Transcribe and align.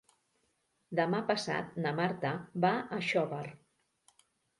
Demà 0.99 1.19
passat 1.27 1.77
na 1.83 1.91
Marta 1.99 2.31
va 2.65 2.71
a 2.97 2.99
Xóvar. 3.11 3.43